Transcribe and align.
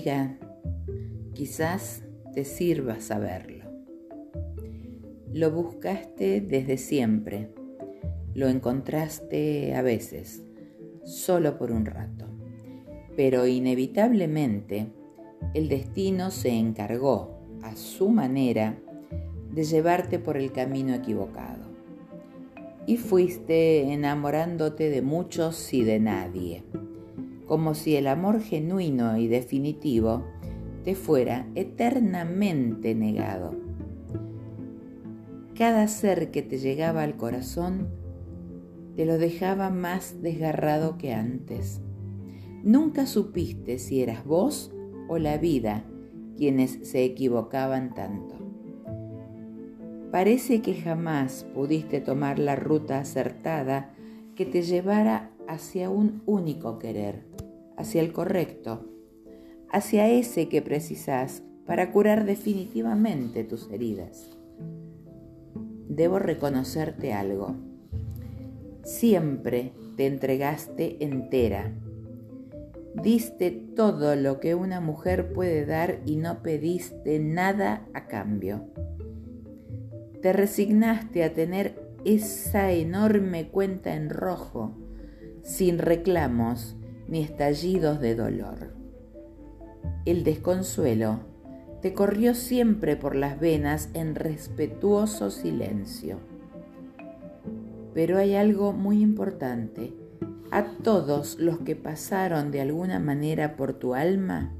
amiga, 0.00 0.38
quizás 1.34 2.02
te 2.32 2.44
sirva 2.44 3.00
saberlo. 3.00 3.64
Lo 5.32 5.50
buscaste 5.50 6.40
desde 6.40 6.78
siempre, 6.78 7.50
lo 8.32 8.48
encontraste 8.48 9.74
a 9.74 9.82
veces, 9.82 10.42
solo 11.04 11.58
por 11.58 11.70
un 11.70 11.84
rato, 11.84 12.26
pero 13.14 13.46
inevitablemente 13.46 14.86
el 15.52 15.68
destino 15.68 16.30
se 16.30 16.50
encargó, 16.50 17.38
a 17.62 17.76
su 17.76 18.08
manera, 18.08 18.78
de 19.52 19.64
llevarte 19.64 20.18
por 20.18 20.38
el 20.38 20.50
camino 20.50 20.94
equivocado. 20.94 21.68
Y 22.86 22.96
fuiste 22.96 23.92
enamorándote 23.92 24.88
de 24.88 25.02
muchos 25.02 25.74
y 25.74 25.84
de 25.84 26.00
nadie, 26.00 26.64
como 27.50 27.74
si 27.74 27.96
el 27.96 28.06
amor 28.06 28.40
genuino 28.40 29.16
y 29.16 29.26
definitivo 29.26 30.24
te 30.84 30.94
fuera 30.94 31.48
eternamente 31.56 32.94
negado. 32.94 33.56
Cada 35.56 35.88
ser 35.88 36.30
que 36.30 36.42
te 36.42 36.58
llegaba 36.58 37.02
al 37.02 37.16
corazón 37.16 37.88
te 38.94 39.04
lo 39.04 39.18
dejaba 39.18 39.68
más 39.68 40.22
desgarrado 40.22 40.96
que 40.96 41.12
antes. 41.12 41.80
Nunca 42.62 43.04
supiste 43.06 43.80
si 43.80 44.00
eras 44.00 44.24
vos 44.24 44.72
o 45.08 45.18
la 45.18 45.36
vida 45.36 45.82
quienes 46.36 46.78
se 46.88 47.02
equivocaban 47.02 47.94
tanto. 47.94 48.36
Parece 50.12 50.62
que 50.62 50.76
jamás 50.76 51.48
pudiste 51.52 52.00
tomar 52.00 52.38
la 52.38 52.54
ruta 52.54 53.00
acertada 53.00 53.92
que 54.36 54.46
te 54.46 54.62
llevara 54.62 55.32
hacia 55.50 55.90
un 55.90 56.22
único 56.26 56.78
querer, 56.78 57.24
hacia 57.76 58.00
el 58.02 58.12
correcto, 58.12 58.86
hacia 59.68 60.08
ese 60.08 60.48
que 60.48 60.62
precisás 60.62 61.42
para 61.66 61.90
curar 61.90 62.24
definitivamente 62.24 63.42
tus 63.42 63.68
heridas. 63.72 64.30
Debo 65.88 66.20
reconocerte 66.20 67.12
algo. 67.12 67.56
Siempre 68.84 69.72
te 69.96 70.06
entregaste 70.06 71.04
entera. 71.04 71.74
Diste 73.02 73.50
todo 73.50 74.14
lo 74.14 74.38
que 74.38 74.54
una 74.54 74.80
mujer 74.80 75.32
puede 75.32 75.66
dar 75.66 75.98
y 76.06 76.14
no 76.14 76.42
pediste 76.44 77.18
nada 77.18 77.88
a 77.92 78.06
cambio. 78.06 78.66
Te 80.22 80.32
resignaste 80.32 81.24
a 81.24 81.34
tener 81.34 81.90
esa 82.04 82.70
enorme 82.70 83.48
cuenta 83.48 83.96
en 83.96 84.10
rojo, 84.10 84.76
sin 85.42 85.78
reclamos 85.78 86.76
ni 87.08 87.20
estallidos 87.22 88.00
de 88.00 88.14
dolor. 88.14 88.74
El 90.04 90.24
desconsuelo 90.24 91.20
te 91.82 91.94
corrió 91.94 92.34
siempre 92.34 92.96
por 92.96 93.14
las 93.14 93.40
venas 93.40 93.88
en 93.94 94.14
respetuoso 94.14 95.30
silencio. 95.30 96.18
Pero 97.94 98.18
hay 98.18 98.34
algo 98.34 98.72
muy 98.72 99.00
importante. 99.00 99.94
A 100.50 100.64
todos 100.82 101.38
los 101.38 101.58
que 101.60 101.76
pasaron 101.76 102.50
de 102.50 102.60
alguna 102.60 102.98
manera 102.98 103.56
por 103.56 103.72
tu 103.72 103.94
alma, 103.94 104.52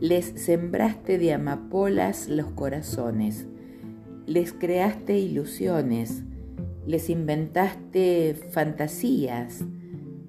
les 0.00 0.26
sembraste 0.26 1.18
de 1.18 1.32
amapolas 1.32 2.28
los 2.28 2.46
corazones, 2.52 3.46
les 4.26 4.52
creaste 4.52 5.18
ilusiones, 5.18 6.22
les 6.86 7.10
inventaste 7.10 8.34
fantasías, 8.50 9.64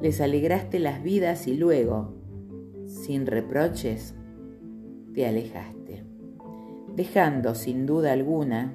les 0.00 0.20
alegraste 0.20 0.78
las 0.78 1.02
vidas 1.02 1.46
y 1.46 1.56
luego, 1.56 2.14
sin 2.86 3.26
reproches, 3.26 4.14
te 5.12 5.26
alejaste, 5.26 6.04
dejando 6.94 7.54
sin 7.54 7.84
duda 7.84 8.12
alguna 8.12 8.74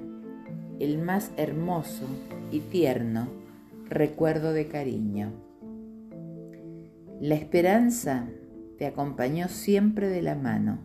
el 0.78 0.98
más 0.98 1.32
hermoso 1.36 2.06
y 2.52 2.60
tierno 2.60 3.28
recuerdo 3.88 4.52
de 4.52 4.66
cariño. 4.68 5.32
La 7.20 7.34
esperanza 7.34 8.28
te 8.78 8.86
acompañó 8.86 9.48
siempre 9.48 10.08
de 10.08 10.22
la 10.22 10.34
mano 10.34 10.78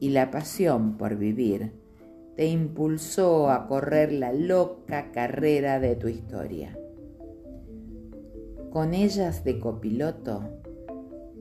y 0.00 0.10
la 0.10 0.30
pasión 0.30 0.96
por 0.96 1.16
vivir 1.16 1.72
te 2.38 2.46
impulsó 2.46 3.50
a 3.50 3.66
correr 3.66 4.12
la 4.12 4.32
loca 4.32 5.10
carrera 5.10 5.80
de 5.80 5.96
tu 5.96 6.06
historia. 6.06 6.78
Con 8.70 8.94
ellas 8.94 9.42
de 9.42 9.58
copiloto, 9.58 10.44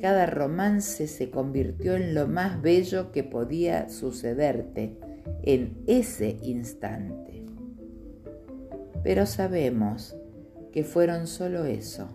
cada 0.02 0.26
romance 0.26 1.06
se 1.06 1.30
convirtió 1.30 1.96
en 1.96 2.16
lo 2.16 2.28
más 2.28 2.64
bello 2.64 3.12
que 3.12 3.24
podía 3.24 3.90
sucederte 3.90 4.98
en 5.44 5.84
ese 5.86 6.40
instante. 6.42 7.46
Pero 9.04 9.28
sabemos 9.28 10.18
que 10.72 10.84
fueron 10.84 11.28
solo 11.28 11.66
eso, 11.66 12.08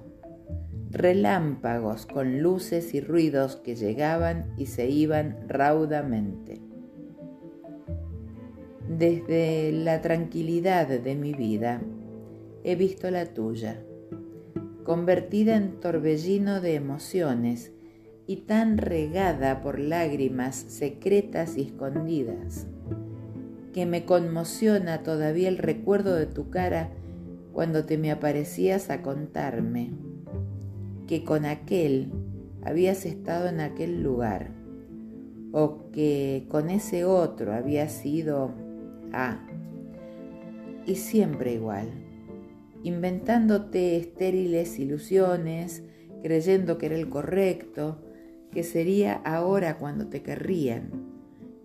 relámpagos 0.91 2.07
con 2.07 2.43
luces 2.43 2.95
y 2.95 3.01
ruidos 3.01 3.55
que 3.55 3.77
llegaban 3.77 4.53
y 4.59 4.67
se 4.67 4.89
iban 4.89 5.39
raudamente. 5.47 6.72
Desde 8.99 9.73
la 9.73 10.03
tranquilidad 10.03 10.87
de 10.87 11.15
mi 11.15 11.33
vida 11.33 11.81
he 12.63 12.77
visto 12.77 13.11
la 13.11 13.25
tuya 13.25 13.83
convertida 14.85 15.57
en 15.57 15.81
torbellino 15.81 16.61
de 16.61 16.75
emociones 16.75 17.73
y 18.27 18.37
tan 18.37 18.77
regada 18.77 19.63
por 19.63 19.79
lágrimas 19.79 20.57
secretas 20.57 21.57
y 21.57 21.63
escondidas, 21.63 22.67
que 23.73 23.87
me 23.87 24.05
conmociona 24.05 25.03
todavía 25.03 25.49
el 25.49 25.57
recuerdo 25.57 26.15
de 26.15 26.27
tu 26.27 26.51
cara 26.51 26.91
cuando 27.55 27.87
te 27.87 27.97
me 27.97 28.11
aparecías 28.11 28.91
a 28.91 29.01
contarme 29.01 29.93
que 31.07 31.25
con 31.25 31.47
aquel 31.47 32.13
habías 32.63 33.07
estado 33.07 33.49
en 33.49 33.61
aquel 33.61 34.03
lugar 34.03 34.51
o 35.53 35.91
que 35.93 36.47
con 36.51 36.69
ese 36.69 37.07
otro 37.07 37.55
habías 37.55 37.93
sido 37.93 38.62
Y 40.87 40.97
siempre 40.97 41.53
igual 41.55 41.89
inventándote 42.83 43.97
estériles 43.97 44.79
ilusiones, 44.79 45.85
creyendo 46.23 46.79
que 46.79 46.87
era 46.87 46.97
el 46.97 47.09
correcto, 47.09 48.03
que 48.51 48.65
sería 48.65 49.15
ahora 49.15 49.79
cuando 49.79 50.09
te 50.09 50.23
querrían, 50.23 50.91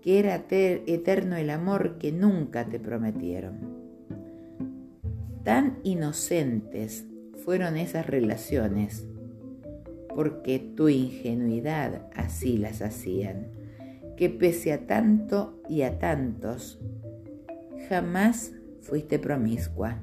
que 0.01 0.19
era 0.19 0.45
eterno 0.49 1.35
el 1.35 1.49
amor 1.49 1.97
que 1.97 2.11
nunca 2.11 2.65
te 2.65 2.79
prometieron. 2.79 3.77
Tan 5.43 5.79
inocentes 5.83 7.05
fueron 7.43 7.77
esas 7.77 8.05
relaciones, 8.05 9.07
porque 10.13 10.59
tu 10.59 10.89
ingenuidad 10.89 12.07
así 12.15 12.57
las 12.57 12.81
hacían, 12.81 13.47
que 14.17 14.29
pese 14.29 14.73
a 14.73 14.87
tanto 14.87 15.61
y 15.69 15.83
a 15.83 15.99
tantos, 15.99 16.79
jamás 17.89 18.53
fuiste 18.81 19.19
promiscua 19.19 19.99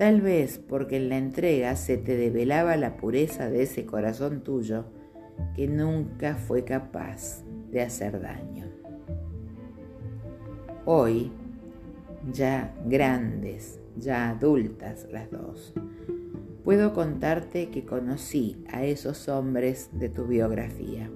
tal 0.00 0.22
vez 0.22 0.56
porque 0.56 0.96
en 0.96 1.10
la 1.10 1.18
entrega 1.18 1.76
se 1.76 1.98
te 1.98 2.16
develaba 2.16 2.74
la 2.78 2.96
pureza 2.96 3.50
de 3.50 3.64
ese 3.64 3.84
corazón 3.84 4.42
tuyo 4.42 4.86
que 5.54 5.68
nunca 5.68 6.36
fue 6.36 6.64
capaz 6.64 7.44
de 7.70 7.82
hacer 7.82 8.18
daño. 8.18 8.64
Hoy, 10.86 11.30
ya 12.32 12.74
grandes, 12.86 13.78
ya 13.94 14.30
adultas 14.30 15.06
las 15.12 15.30
dos, 15.30 15.74
puedo 16.64 16.94
contarte 16.94 17.68
que 17.68 17.84
conocí 17.84 18.64
a 18.72 18.86
esos 18.86 19.28
hombres 19.28 19.90
de 19.92 20.08
tu 20.08 20.24
biografía. 20.24 21.10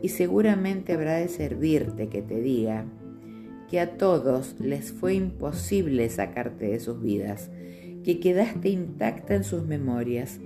Y 0.00 0.08
seguramente 0.08 0.94
habrá 0.94 1.16
de 1.16 1.28
servirte 1.28 2.08
que 2.08 2.22
te 2.22 2.40
diga 2.40 2.86
que 3.68 3.80
a 3.80 3.96
todos 3.96 4.56
les 4.60 4.92
fue 4.92 5.14
imposible 5.14 6.08
sacarte 6.08 6.66
de 6.68 6.80
sus 6.80 7.02
vidas, 7.02 7.50
que 8.04 8.20
quedaste 8.20 8.68
intacta 8.68 9.34
en 9.34 9.44
sus 9.44 9.64
memorias. 9.64 10.40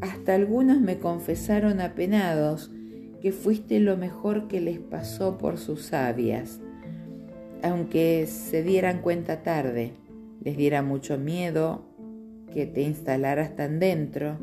Hasta 0.00 0.34
algunos 0.34 0.80
me 0.80 0.98
confesaron 0.98 1.80
apenados 1.80 2.70
que 3.22 3.32
fuiste 3.32 3.80
lo 3.80 3.96
mejor 3.96 4.48
que 4.48 4.60
les 4.60 4.78
pasó 4.78 5.38
por 5.38 5.56
sus 5.56 5.82
sabias, 5.82 6.60
aunque 7.62 8.26
se 8.26 8.62
dieran 8.62 9.00
cuenta 9.00 9.42
tarde, 9.42 9.92
les 10.42 10.58
diera 10.58 10.82
mucho 10.82 11.16
miedo 11.16 11.86
que 12.52 12.66
te 12.66 12.82
instalaras 12.82 13.56
tan 13.56 13.78
dentro 13.80 14.38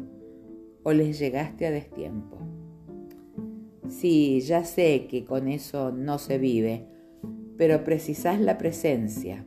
o 0.81 0.93
les 0.93 1.19
llegaste 1.19 1.67
a 1.67 1.71
destiempo. 1.71 2.39
Sí, 3.87 4.41
ya 4.41 4.63
sé 4.63 5.05
que 5.07 5.25
con 5.25 5.47
eso 5.47 5.91
no 5.91 6.17
se 6.17 6.39
vive, 6.39 6.87
pero 7.57 7.83
precisás 7.83 8.39
la 8.39 8.57
presencia. 8.57 9.45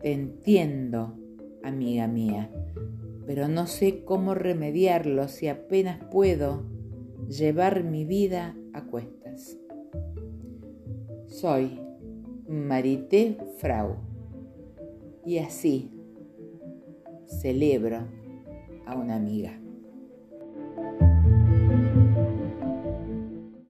Te 0.00 0.12
entiendo, 0.12 1.18
amiga 1.62 2.06
mía, 2.06 2.50
pero 3.26 3.48
no 3.48 3.66
sé 3.66 4.04
cómo 4.04 4.34
remediarlo 4.34 5.28
si 5.28 5.48
apenas 5.48 6.02
puedo 6.10 6.64
llevar 7.28 7.84
mi 7.84 8.04
vida 8.04 8.56
a 8.72 8.84
cuestas. 8.84 9.56
Soy 11.26 11.80
Marité 12.48 13.38
Frau 13.58 13.96
y 15.24 15.38
así 15.38 15.92
celebro 17.26 18.08
a 18.86 18.96
una 18.96 19.16
amiga. 19.16 19.59